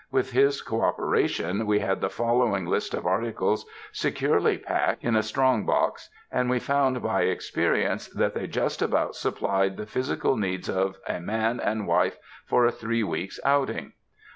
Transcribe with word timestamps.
With 0.09 0.31
his 0.31 0.61
cooperation 0.63 1.67
we 1.67 1.77
had 1.77 2.01
the 2.01 2.09
following 2.09 2.65
list 2.65 2.95
of 2.95 3.05
articles 3.05 3.67
securely 3.91 4.57
packed 4.57 5.03
in 5.03 5.15
a 5.15 5.21
strong 5.21 5.63
box. 5.63 6.09
and 6.31 6.49
we 6.49 6.57
found 6.57 7.03
by 7.03 7.25
experience 7.25 8.07
that 8.07 8.33
they 8.33 8.47
just 8.47 8.81
about 8.81 9.13
supplied 9.15 9.77
the 9.77 9.85
physical 9.85 10.35
needs 10.37 10.67
of 10.71 10.97
man 11.07 11.59
and 11.59 11.85
wife 11.85 12.17
for 12.47 12.65
a 12.65 12.71
three 12.71 13.03
weeks' 13.03 13.39
outing. 13.45 13.93